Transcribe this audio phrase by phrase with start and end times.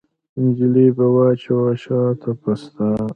[0.41, 2.85] نجلۍ به واچوي وشا ته بسته